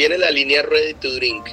viene 0.00 0.16
la 0.16 0.30
línea 0.30 0.62
Ready 0.62 0.94
to 0.94 1.10
Drink. 1.16 1.46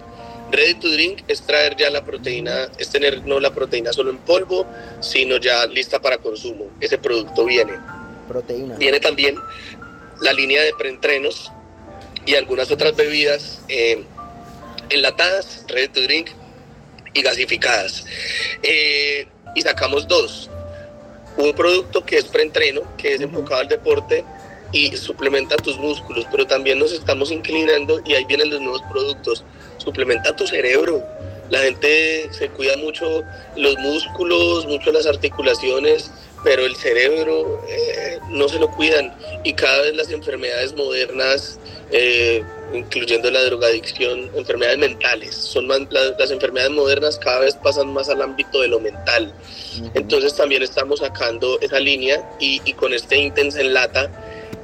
Ready 0.53 0.75
to 0.75 0.89
Drink 0.89 1.19
es 1.27 1.41
traer 1.41 1.75
ya 1.75 1.89
la 1.89 2.05
proteína, 2.05 2.69
es 2.77 2.87
tener 2.89 3.25
no 3.25 3.41
la 3.41 3.51
proteína 3.51 3.91
solo 3.91 4.09
en 4.09 4.19
polvo, 4.19 4.65
sino 5.01 5.35
ya 5.35 5.65
lista 5.65 5.99
para 5.99 6.17
consumo. 6.17 6.71
Ese 6.79 6.97
producto 6.97 7.43
viene. 7.43 7.73
Proteína. 8.25 8.77
Viene 8.77 9.01
también 9.01 9.35
la 10.21 10.31
línea 10.31 10.63
de 10.63 10.71
preentrenos 10.79 11.51
y 12.25 12.35
algunas 12.35 12.71
otras 12.71 12.95
bebidas 12.95 13.59
eh, 13.67 14.05
enlatadas, 14.91 15.65
Ready 15.67 15.89
to 15.89 16.01
Drink 16.03 16.29
y 17.13 17.21
gasificadas. 17.21 18.05
Eh, 18.63 19.27
y 19.55 19.61
sacamos 19.61 20.07
dos. 20.07 20.49
Un 21.35 21.51
producto 21.51 22.05
que 22.05 22.17
es 22.17 22.23
preentreno, 22.23 22.83
que 22.95 23.15
es 23.15 23.19
enfocado 23.19 23.59
al 23.59 23.67
deporte 23.67 24.23
y 24.71 24.95
suplementa 24.97 25.55
tus 25.57 25.77
músculos, 25.77 26.25
pero 26.31 26.45
también 26.45 26.79
nos 26.79 26.91
estamos 26.91 27.31
inclinando 27.31 28.01
y 28.05 28.13
ahí 28.13 28.25
vienen 28.25 28.49
los 28.49 28.61
nuevos 28.61 28.81
productos. 28.91 29.43
Suplementa 29.77 30.35
tu 30.35 30.45
cerebro. 30.47 31.03
La 31.49 31.59
gente 31.59 32.27
se 32.31 32.49
cuida 32.49 32.75
mucho 32.77 33.23
los 33.55 33.77
músculos, 33.77 34.65
mucho 34.65 34.91
las 34.91 35.05
articulaciones, 35.05 36.11
pero 36.43 36.65
el 36.65 36.75
cerebro 36.75 37.61
eh, 37.69 38.19
no 38.29 38.47
se 38.49 38.59
lo 38.59 38.69
cuidan 38.71 39.13
y 39.43 39.53
cada 39.53 39.81
vez 39.81 39.95
las 39.95 40.09
enfermedades 40.11 40.73
modernas, 40.75 41.59
eh, 41.91 42.43
incluyendo 42.73 43.31
la 43.31 43.43
drogadicción, 43.43 44.29
enfermedades 44.35 44.77
mentales, 44.77 45.35
son 45.35 45.67
las, 45.67 46.31
enfermedades 46.31 46.71
modernas 46.71 47.17
cada 47.17 47.39
vez 47.39 47.55
pasan 47.55 47.93
más 47.93 48.09
al 48.09 48.21
ámbito 48.21 48.61
de 48.61 48.67
lo 48.67 48.79
mental. 48.79 49.33
Entonces 49.93 50.35
también 50.35 50.63
estamos 50.63 50.99
sacando 50.99 51.59
esa 51.61 51.79
línea 51.79 52.21
y, 52.39 52.59
con 52.73 52.93
este 52.93 53.17
Intense 53.17 53.61
en 53.61 53.73
lata, 53.73 54.11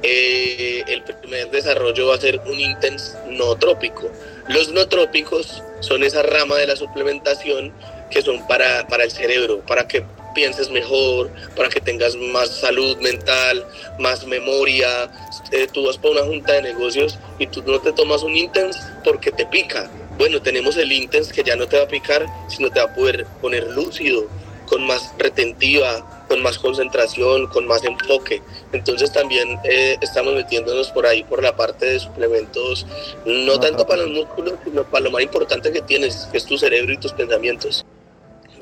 eh, 0.06 0.84
el 0.86 1.02
primer 1.02 1.50
desarrollo 1.50 2.08
va 2.08 2.16
a 2.16 2.20
ser 2.20 2.38
un 2.46 2.60
Intense 2.60 3.16
no 3.30 3.56
trópico. 3.56 4.10
Los 4.48 4.68
no 4.68 4.86
trópicos 4.86 5.62
son 5.80 6.02
esa 6.02 6.22
rama 6.22 6.56
de 6.56 6.66
la 6.66 6.76
suplementación 6.76 7.72
que 8.10 8.20
son 8.20 8.46
para, 8.46 8.86
para 8.86 9.04
el 9.04 9.10
cerebro, 9.10 9.60
para 9.66 9.88
que 9.88 10.04
pienses 10.34 10.68
mejor, 10.68 11.30
para 11.56 11.70
que 11.70 11.80
tengas 11.80 12.16
más 12.16 12.50
salud 12.50 12.98
mental, 12.98 13.64
más 13.98 14.26
memoria. 14.26 15.10
Eh, 15.52 15.68
tú 15.72 15.86
vas 15.86 15.96
para 15.96 16.10
una 16.10 16.24
junta 16.24 16.52
de 16.52 16.62
negocios 16.62 17.18
y 17.38 17.46
tú 17.46 17.62
no 17.66 17.80
te 17.80 17.92
tomas 17.92 18.22
un 18.22 18.36
Intense 18.36 18.78
porque 19.04 19.32
te 19.32 19.46
pica. 19.46 19.90
Bueno, 20.18 20.42
tenemos 20.42 20.76
el 20.76 20.92
Intense 20.92 21.32
que 21.32 21.42
ya 21.42 21.56
no 21.56 21.66
te 21.66 21.78
va 21.78 21.84
a 21.84 21.88
picar, 21.88 22.26
sino 22.48 22.68
te 22.68 22.78
va 22.78 22.86
a 22.86 22.94
poder 22.94 23.24
poner 23.40 23.64
lúcido, 23.70 24.28
con 24.66 24.86
más 24.86 25.14
retentiva, 25.18 26.13
con 26.28 26.42
más 26.42 26.58
concentración, 26.58 27.46
con 27.48 27.66
más 27.66 27.84
enfoque. 27.84 28.42
Entonces 28.72 29.12
también 29.12 29.58
eh, 29.64 29.96
estamos 30.00 30.34
metiéndonos 30.34 30.90
por 30.90 31.06
ahí, 31.06 31.22
por 31.24 31.42
la 31.42 31.56
parte 31.56 31.86
de 31.86 32.00
suplementos, 32.00 32.86
no 33.24 33.60
tanto 33.60 33.86
para 33.86 34.02
los 34.02 34.10
músculos, 34.10 34.54
sino 34.64 34.84
para 34.84 35.04
lo 35.04 35.10
más 35.10 35.22
importante 35.22 35.72
que 35.72 35.82
tienes, 35.82 36.28
que 36.30 36.38
es 36.38 36.46
tu 36.46 36.58
cerebro 36.58 36.92
y 36.92 36.98
tus 36.98 37.12
pensamientos. 37.12 37.84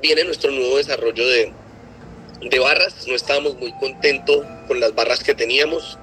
Viene 0.01 0.25
nuestro 0.25 0.51
nuevo 0.51 0.77
desarrollo 0.77 1.27
de, 1.27 1.53
de 2.41 2.59
barras, 2.59 3.07
no 3.07 3.15
estábamos 3.15 3.57
muy 3.57 3.73
contentos 3.73 4.45
con 4.67 4.81
las 4.81 4.95
barras 4.95 5.23
que 5.23 5.35
teníamos. 5.35 5.99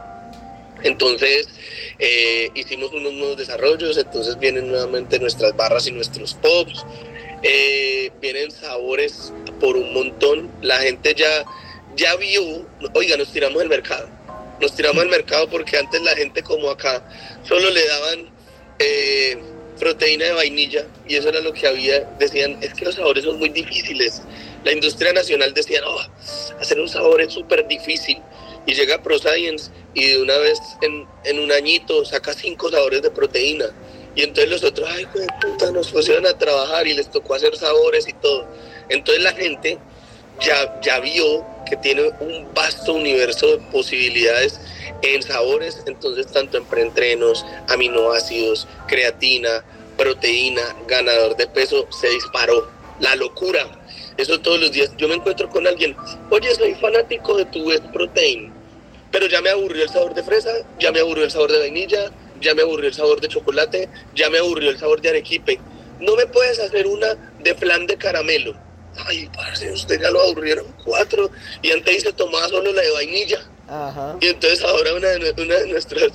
Entonces 0.83 1.49
eh, 1.97 2.49
hicimos 2.55 2.93
unos 2.93 3.13
nuevos 3.13 3.37
desarrollos, 3.37 3.97
entonces 3.97 4.39
vienen 4.39 4.69
nuevamente 4.69 5.19
nuestras 5.19 5.55
barras 5.55 5.87
y 5.87 5.91
nuestros 5.91 6.33
pops. 6.35 6.85
Eh, 7.43 8.11
vienen 8.21 8.51
sabores 8.51 9.33
por 9.59 9.77
un 9.77 9.93
montón. 9.93 10.51
La 10.61 10.79
gente 10.79 11.13
ya, 11.15 11.45
ya 11.95 12.15
vio, 12.15 12.41
oiga, 12.93 13.17
nos 13.17 13.31
tiramos 13.31 13.61
el 13.61 13.69
mercado. 13.69 14.09
Nos 14.59 14.75
tiramos 14.75 15.03
el 15.03 15.09
mercado 15.09 15.49
porque 15.49 15.77
antes 15.77 16.01
la 16.01 16.15
gente 16.15 16.43
como 16.43 16.69
acá 16.69 17.01
solo 17.47 17.69
le 17.69 17.87
daban 17.87 18.29
eh, 18.79 19.37
proteína 19.79 20.25
de 20.25 20.33
vainilla 20.33 20.85
y 21.07 21.15
eso 21.15 21.29
era 21.29 21.39
lo 21.39 21.53
que 21.53 21.67
había. 21.67 22.01
Decían, 22.19 22.57
es 22.61 22.73
que 22.73 22.85
los 22.85 22.95
sabores 22.95 23.23
son 23.23 23.39
muy 23.39 23.49
difíciles 23.49 24.21
la 24.63 24.73
industria 24.73 25.13
nacional 25.13 25.53
decía, 25.53 25.79
no, 25.81 25.97
hacer 26.59 26.79
un 26.79 26.89
sabor 26.89 27.21
es 27.21 27.33
súper 27.33 27.67
difícil. 27.67 28.21
Y 28.65 28.73
llega 28.73 29.01
ProScience 29.01 29.71
y 29.93 30.07
de 30.07 30.21
una 30.21 30.37
vez 30.37 30.59
en, 30.81 31.39
un 31.39 31.51
añito 31.51 32.03
saca 32.05 32.33
cinco 32.33 32.69
sabores 32.69 33.01
de 33.01 33.09
proteína. 33.09 33.65
Y 34.19 34.23
entonces 34.23 34.49
los 34.49 34.63
otros, 34.65 34.89
ay, 34.91 35.05
de 35.15 35.27
puta, 35.39 35.71
nos 35.71 35.91
pusieron 35.91 36.25
a 36.25 36.37
trabajar 36.37 36.85
y 36.85 36.93
les 36.93 37.09
tocó 37.09 37.35
hacer 37.35 37.55
sabores 37.55 38.05
y 38.05 38.11
todo. 38.11 38.45
Entonces 38.89 39.23
la 39.23 39.31
gente 39.31 39.77
ya, 40.41 40.81
ya 40.81 40.99
vio 40.99 41.45
que 41.65 41.77
tiene 41.77 42.11
un 42.19 42.53
vasto 42.53 42.95
universo 42.95 43.47
de 43.47 43.57
posibilidades 43.71 44.59
en 45.03 45.23
sabores, 45.23 45.81
entonces 45.85 46.27
tanto 46.27 46.57
en 46.57 46.65
preentrenos, 46.65 47.45
aminoácidos, 47.69 48.67
creatina, 48.87 49.63
proteína, 49.95 50.63
ganador 50.85 51.37
de 51.37 51.47
peso, 51.47 51.87
se 51.89 52.09
disparó. 52.09 52.69
La 52.99 53.15
locura, 53.15 53.71
eso 54.17 54.41
todos 54.41 54.59
los 54.59 54.73
días. 54.73 54.91
Yo 54.97 55.07
me 55.07 55.15
encuentro 55.15 55.49
con 55.49 55.65
alguien, 55.65 55.95
oye, 56.29 56.53
soy 56.55 56.75
fanático 56.75 57.37
de 57.37 57.45
tu 57.45 57.61
West 57.61 57.85
Protein, 57.93 58.51
pero 59.11 59.27
ya 59.27 59.39
me 59.39 59.49
aburrió 59.49 59.83
el 59.83 59.89
sabor 59.89 60.13
de 60.13 60.23
fresa, 60.23 60.51
ya 60.77 60.91
me 60.91 60.99
aburrió 60.99 61.23
el 61.23 61.31
sabor 61.31 61.53
de 61.53 61.59
vainilla, 61.59 62.11
ya 62.41 62.53
me 62.53 62.61
aburrió 62.61 62.87
el 62.87 62.93
sabor 62.93 63.21
de 63.21 63.27
chocolate, 63.27 63.89
ya 64.15 64.29
me 64.29 64.39
aburrió 64.39 64.69
el 64.69 64.77
sabor 64.77 65.01
de 65.01 65.09
arequipe. 65.09 65.59
No 65.99 66.15
me 66.15 66.25
puedes 66.27 66.59
hacer 66.59 66.87
una 66.87 67.15
de 67.39 67.55
flan 67.55 67.87
de 67.87 67.97
caramelo. 67.97 68.53
Ay, 69.05 69.29
parce, 69.33 69.71
usted 69.71 70.01
ya 70.01 70.09
lo 70.11 70.21
aburrieron 70.21 70.65
cuatro. 70.83 71.29
Y 71.61 71.71
antes 71.71 72.03
se 72.03 72.13
tomaba 72.13 72.47
solo 72.47 72.71
la 72.71 72.81
de 72.81 72.91
vainilla. 72.91 73.39
Y 74.19 74.27
entonces 74.27 74.63
ahora 74.63 74.93
una 74.93 75.07
de, 75.09 75.41
una 75.41 75.55
de 75.55 75.67
nuestras 75.67 76.09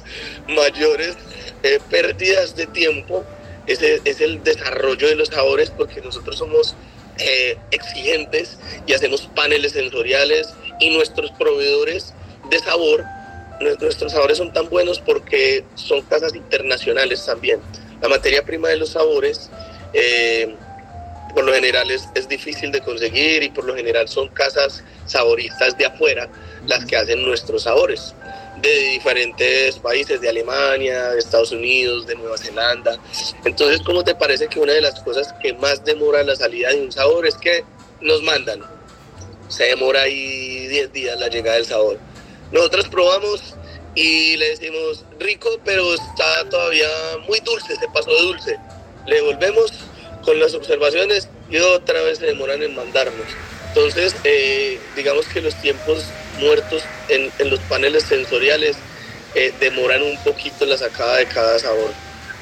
mayores 0.49 1.17
eh, 1.63 1.79
pérdidas 1.89 2.57
de 2.57 2.67
tiempo 2.67 3.25
es 3.67 3.81
es 3.81 4.21
el 4.21 4.43
desarrollo 4.43 5.09
de 5.09 5.15
los 5.15 5.29
sabores 5.29 5.71
porque 5.71 6.01
nosotros 6.03 6.37
somos 6.37 6.75
eh, 7.19 7.57
exigentes 7.71 8.59
y 8.87 8.93
hacemos 8.93 9.23
paneles 9.37 9.73
sensoriales 9.73 10.53
y 10.81 10.91
nuestros 10.91 11.31
proveedores 11.33 12.13
de 12.51 12.59
sabor, 12.59 13.05
nuestros 13.61 14.13
sabores 14.13 14.39
son 14.39 14.53
tan 14.53 14.69
buenos 14.69 15.01
porque 15.01 15.65
son 15.75 16.03
casas 16.03 16.35
internacionales 16.35 17.25
también. 17.25 17.61
La 18.01 18.09
materia 18.09 18.45
prima 18.45 18.69
de 18.69 18.77
los 18.77 18.91
sabores 18.91 19.51
eh, 19.93 20.55
por 21.35 21.45
lo 21.45 21.53
general 21.53 21.91
es, 21.91 22.09
es, 22.15 22.29
difícil 22.29 22.71
de 22.71 22.81
conseguir 22.81 23.43
y 23.43 23.51
por 23.51 23.65
lo 23.65 23.75
general 23.75 24.09
son 24.09 24.29
casas 24.29 24.85
saboristas 25.07 25.77
de 25.77 25.87
afuera 25.87 26.29
las 26.67 26.85
que 26.85 26.97
hacen 26.97 27.25
nuestros 27.25 27.65
sabores 27.65 28.15
de 28.61 28.89
diferentes 28.91 29.79
países, 29.79 30.21
de 30.21 30.29
Alemania, 30.29 31.11
de 31.11 31.19
Estados 31.19 31.53
Unidos, 31.53 32.07
de 32.07 32.15
Nueva 32.15 32.39
Zelanda. 32.39 32.99
Entonces, 33.45 33.81
¿cómo 33.85 34.05
te 34.05 34.15
parece 34.15 34.49
que 34.49 34.61
una 34.61 34.73
de 34.73 34.81
las 34.81 35.01
cosas 35.01 35.35
que 35.43 35.53
más 35.55 35.85
demora 35.85 36.23
la 36.23 36.37
salida 36.37 36.71
de 36.71 36.81
un 36.81 36.93
sabor 36.93 37.27
es 37.27 37.35
que 37.37 37.65
nos 38.01 38.23
mandan? 38.23 38.61
Se 39.49 39.65
demora 39.65 40.03
ahí 40.03 40.67
10 40.69 40.93
días 40.93 41.19
la 41.19 41.29
llegada 41.29 41.57
del 41.57 41.67
sabor. 41.67 41.99
Nosotros 42.55 42.89
probamos 42.89 43.57
y 43.97 44.37
le 44.37 44.51
decimos 44.51 45.05
rico, 45.19 45.59
pero 45.65 45.93
está 45.93 46.49
todavía 46.49 46.89
muy 47.27 47.41
dulce, 47.41 47.75
se 47.75 47.89
pasó 47.89 48.11
de 48.13 48.23
dulce. 48.23 48.59
Le 49.09 49.17
devolvemos 49.17 49.73
con 50.25 50.39
las 50.39 50.55
observaciones 50.55 51.29
y 51.51 51.57
otra 51.59 52.01
vez 52.03 52.19
se 52.19 52.27
demoran 52.27 52.63
en 52.63 52.77
mandarnos. 52.77 53.27
Entonces, 53.69 54.15
eh, 54.23 54.79
digamos 54.95 55.27
que 55.27 55.41
los 55.41 55.61
tiempos 55.61 56.05
muertos 56.39 56.85
en, 57.09 57.33
los 57.51 57.59
paneles 57.61 58.05
sensoriales 58.05 58.77
eh, 59.35 59.53
demoran 59.59 60.05
un 60.05 60.17
poquito 60.19 60.65
la 60.65 60.79
sacada 60.79 61.17
de 61.17 61.27
cada 61.27 61.59
sabor. 61.59 61.91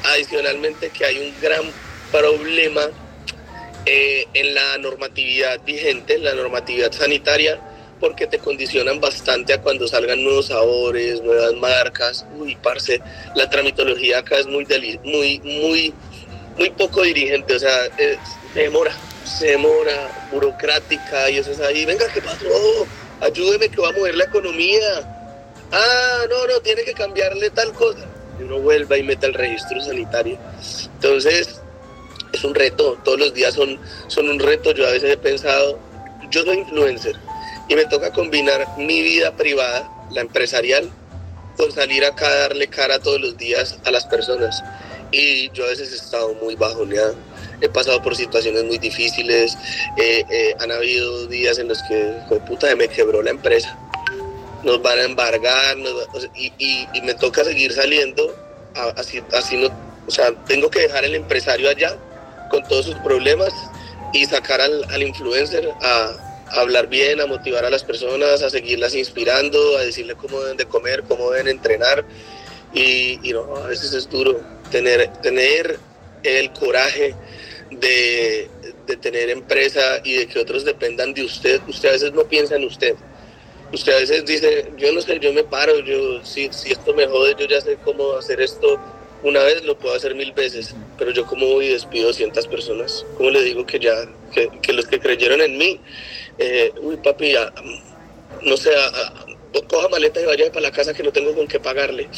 Adicionalmente 0.04 0.90
que 0.90 1.06
hay 1.06 1.20
un 1.20 1.40
gran 1.40 1.62
problema 2.10 2.82
eh, 3.86 4.26
en 4.34 4.54
la 4.54 4.76
normatividad 4.76 5.58
vigente, 5.64 6.16
en 6.16 6.24
la 6.24 6.34
normatividad 6.34 6.92
sanitaria, 6.92 7.58
porque 8.02 8.26
te 8.26 8.40
condicionan 8.40 9.00
bastante 9.00 9.52
a 9.52 9.62
cuando 9.62 9.86
salgan 9.86 10.24
nuevos 10.24 10.46
sabores, 10.46 11.22
nuevas 11.22 11.54
marcas. 11.54 12.26
Uy, 12.36 12.56
parce, 12.56 13.00
la 13.36 13.48
tramitología 13.48 14.18
acá 14.18 14.38
es 14.38 14.46
muy, 14.48 14.66
muy, 15.04 15.38
muy, 15.38 15.94
muy 16.58 16.70
poco 16.70 17.02
dirigente, 17.02 17.54
o 17.54 17.58
sea, 17.60 17.84
se 17.96 18.18
demora, 18.60 18.92
se 19.24 19.52
demora, 19.52 20.28
burocrática, 20.32 21.30
y 21.30 21.38
eso 21.38 21.52
es 21.52 21.60
ahí, 21.60 21.84
venga, 21.86 22.04
¿qué 22.12 22.20
pasó? 22.20 22.88
ayúdeme 23.20 23.68
que 23.68 23.80
va 23.80 23.90
a 23.90 23.92
mover 23.92 24.16
la 24.16 24.24
economía. 24.24 24.80
Ah, 25.70 26.22
no, 26.28 26.48
no, 26.48 26.60
tiene 26.60 26.82
que 26.82 26.94
cambiarle 26.94 27.50
tal 27.50 27.72
cosa. 27.72 28.04
Y 28.40 28.42
uno 28.42 28.58
vuelva 28.58 28.98
y 28.98 29.04
meta 29.04 29.28
el 29.28 29.34
registro 29.34 29.80
sanitario. 29.80 30.36
Entonces, 30.94 31.60
es 32.32 32.42
un 32.42 32.52
reto, 32.52 32.98
todos 33.04 33.20
los 33.20 33.32
días 33.32 33.54
son, 33.54 33.78
son 34.08 34.28
un 34.28 34.40
reto. 34.40 34.72
Yo 34.72 34.88
a 34.88 34.90
veces 34.90 35.12
he 35.12 35.16
pensado, 35.16 35.78
yo 36.32 36.42
soy 36.42 36.58
influencer 36.58 37.14
y 37.68 37.74
me 37.74 37.84
toca 37.86 38.12
combinar 38.12 38.66
mi 38.78 39.02
vida 39.02 39.36
privada, 39.36 39.90
la 40.10 40.20
empresarial, 40.20 40.90
con 41.56 41.70
salir 41.72 42.04
acá 42.04 42.26
a 42.26 42.36
darle 42.36 42.66
cara 42.68 42.98
todos 42.98 43.20
los 43.20 43.36
días 43.36 43.78
a 43.84 43.90
las 43.90 44.06
personas. 44.06 44.62
Y 45.10 45.50
yo 45.50 45.64
a 45.64 45.68
veces 45.68 45.92
he 45.92 45.96
estado 45.96 46.34
muy 46.34 46.54
bajoneado 46.56 47.14
he 47.62 47.68
pasado 47.68 48.02
por 48.02 48.14
situaciones 48.14 48.64
muy 48.64 48.76
difíciles, 48.76 49.56
eh, 49.96 50.24
eh, 50.28 50.54
han 50.58 50.70
habido 50.70 51.26
días 51.28 51.58
en 51.58 51.68
los 51.68 51.82
que, 51.84 52.12
puta, 52.46 52.74
me 52.74 52.88
quebró 52.88 53.22
la 53.22 53.30
empresa, 53.30 53.78
nos 54.64 54.82
van 54.82 54.98
a 54.98 55.04
embargar 55.04 55.76
y, 56.36 56.86
me 57.02 57.14
toca 57.14 57.44
seguir 57.44 57.72
saliendo, 57.72 58.34
así, 58.96 59.22
así 59.32 59.56
no 59.56 59.68
O 60.06 60.10
sea, 60.10 60.32
tengo 60.46 60.68
que 60.70 60.80
dejar 60.80 61.04
al 61.04 61.14
empresario 61.14 61.68
allá 61.68 61.96
con 62.50 62.62
todos 62.64 62.86
sus 62.86 62.94
problemas 62.96 63.52
y 64.12 64.26
sacar 64.26 64.60
al, 64.60 64.84
al 64.90 65.02
influencer 65.02 65.70
a, 65.80 66.31
hablar 66.52 66.88
bien, 66.88 67.20
a 67.20 67.26
motivar 67.26 67.64
a 67.64 67.70
las 67.70 67.84
personas, 67.84 68.42
a 68.42 68.50
seguirlas 68.50 68.94
inspirando, 68.94 69.78
a 69.78 69.82
decirle 69.82 70.14
cómo 70.14 70.40
deben 70.40 70.56
de 70.56 70.66
comer, 70.66 71.02
cómo 71.08 71.30
deben 71.30 71.48
entrenar. 71.48 72.04
Y, 72.74 73.18
y 73.22 73.32
no, 73.32 73.56
a 73.56 73.68
veces 73.68 73.92
es 73.92 74.08
duro 74.08 74.40
tener, 74.70 75.12
tener 75.18 75.78
el 76.22 76.52
coraje 76.52 77.14
de, 77.70 78.48
de, 78.86 78.96
tener 78.96 79.30
empresa 79.30 80.00
y 80.04 80.14
de 80.14 80.26
que 80.26 80.38
otros 80.38 80.64
dependan 80.64 81.14
de 81.14 81.24
usted. 81.24 81.60
Usted 81.68 81.88
a 81.88 81.92
veces 81.92 82.12
no 82.12 82.24
piensa 82.24 82.56
en 82.56 82.64
usted. 82.64 82.94
Usted 83.72 83.92
a 83.94 84.00
veces 84.00 84.24
dice, 84.26 84.70
yo 84.76 84.92
no 84.92 85.00
sé, 85.00 85.18
yo 85.18 85.32
me 85.32 85.44
paro, 85.44 85.78
yo 85.80 86.22
si, 86.24 86.50
si 86.52 86.72
esto 86.72 86.92
me 86.94 87.06
jode, 87.06 87.34
yo 87.38 87.46
ya 87.46 87.60
sé 87.60 87.78
cómo 87.84 88.12
hacer 88.12 88.40
esto. 88.40 88.78
Una 89.22 89.40
vez 89.44 89.64
lo 89.64 89.78
puedo 89.78 89.94
hacer 89.94 90.14
mil 90.14 90.32
veces, 90.32 90.74
pero 90.98 91.10
yo 91.12 91.24
como 91.26 91.46
voy 91.46 91.66
y 91.66 91.72
despido 91.72 92.10
a 92.10 92.12
cientas 92.12 92.46
personas. 92.46 93.06
¿Cómo 93.16 93.30
le 93.30 93.42
digo 93.42 93.64
que 93.64 93.78
ya, 93.78 93.94
que, 94.32 94.50
que 94.60 94.72
los 94.72 94.86
que 94.86 94.98
creyeron 94.98 95.40
en 95.40 95.56
mí, 95.58 95.80
eh, 96.38 96.72
uy 96.80 96.96
papi, 96.96 97.34
no 98.42 98.56
sé, 98.56 98.70
coja 99.68 99.88
maleta 99.88 100.20
y 100.20 100.24
vaya 100.24 100.50
para 100.50 100.62
la 100.62 100.70
casa 100.70 100.94
que 100.94 101.02
no 101.02 101.12
tengo 101.12 101.34
con 101.34 101.46
qué 101.46 101.60
pagarle. 101.60 102.08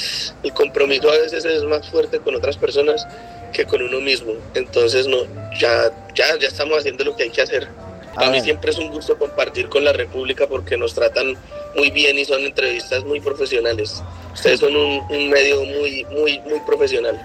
El 0.43 0.53
compromiso 0.53 1.11
a 1.11 1.19
veces 1.19 1.45
es 1.45 1.65
más 1.65 1.89
fuerte 1.91 2.21
con 2.21 2.35
otras 2.35 2.57
personas 2.57 3.07
que 3.53 3.65
con 3.65 3.83
uno 3.83 4.01
mismo. 4.01 4.35
Entonces, 4.55 5.07
no, 5.07 5.19
ya, 5.59 5.91
ya, 6.15 6.39
ya 6.39 6.49
estamos 6.49 6.79
haciendo 6.79 7.05
lo 7.05 7.17
que 7.17 7.25
hay 7.25 7.31
que 7.31 7.43
hacer. 7.43 7.69
A, 8.17 8.31
mí 8.31 8.41
siempre 8.41 8.71
es 8.71 8.79
un 8.79 8.91
gusto 8.91 9.19
compartir 9.19 9.69
con 9.69 9.85
la 9.85 9.93
República 9.93 10.47
porque 10.47 10.77
nos 10.77 10.95
tratan 10.95 11.37
muy 11.75 11.91
bien 11.91 12.17
y 12.17 12.25
son 12.25 12.43
entrevistas 12.43 13.05
muy 13.05 13.21
profesionales. 13.21 14.03
Ustedes 14.35 14.61
son 14.61 14.75
un, 14.75 15.01
un 15.09 15.31
medio 15.31 15.65
muy, 15.65 16.05
muy, 16.11 16.41
muy 16.41 16.61
profesional. 16.67 17.19